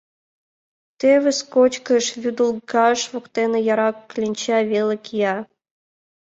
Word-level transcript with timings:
Тевыс, 0.99 1.39
кочкыш 1.53 2.05
вӱдылкаж 2.21 2.99
воктене 3.11 3.59
яра 3.71 3.89
кленча 4.11 4.59
веле 4.71 4.95
кия. 5.05 5.37